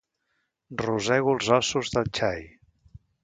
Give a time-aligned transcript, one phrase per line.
[0.83, 2.43] Rosego els ossos del xai.